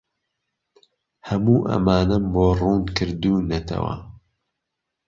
هەموو 1.29 1.57
ئەمانەم 1.69 2.23
بۆ 2.33 2.45
ڕوون 2.59 2.81
کردوونەتەوە. 2.95 3.95